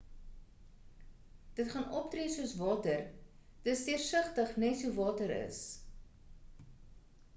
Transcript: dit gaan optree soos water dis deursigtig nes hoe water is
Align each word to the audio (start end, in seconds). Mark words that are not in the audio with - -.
dit 1.59 1.67
gaan 1.73 1.91
optree 1.99 2.31
soos 2.35 2.55
water 2.61 3.03
dis 3.69 3.83
deursigtig 3.91 4.55
nes 4.63 4.83
hoe 4.87 4.93
water 5.03 5.35
is 5.39 5.61